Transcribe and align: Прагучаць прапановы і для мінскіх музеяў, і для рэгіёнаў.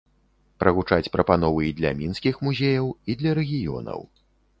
Прагучаць 0.61 1.11
прапановы 1.15 1.61
і 1.67 1.73
для 1.81 1.91
мінскіх 1.99 2.39
музеяў, 2.47 2.89
і 3.15 3.17
для 3.21 3.31
рэгіёнаў. 3.41 4.01